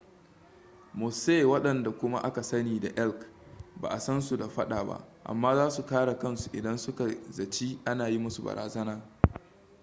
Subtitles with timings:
[0.99, 3.25] mosse wandanda kuma aka sani da elk
[3.75, 7.79] ba a san su da faɗa ba amma za su kare kansu idan suka zaci
[7.85, 9.01] ana yi musu barazana